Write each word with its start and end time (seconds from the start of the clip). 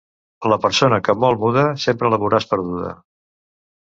La 0.51 0.57
persona 0.63 0.99
que 1.07 1.15
molt 1.25 1.41
muda 1.43 1.67
sempre 1.85 2.13
la 2.15 2.19
veuràs 2.25 2.49
perduda. 2.55 2.95